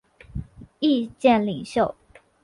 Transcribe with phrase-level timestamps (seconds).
[0.79, 1.93] 意见领袖。